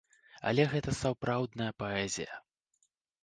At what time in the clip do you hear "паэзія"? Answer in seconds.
1.83-2.39